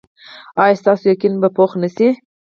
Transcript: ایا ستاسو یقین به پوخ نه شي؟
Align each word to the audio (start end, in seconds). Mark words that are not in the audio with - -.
ایا 0.63 0.79
ستاسو 0.81 1.03
یقین 1.11 1.33
به 1.41 1.49
پوخ 1.55 1.71
نه 1.81 1.87
شي؟ 1.95 2.07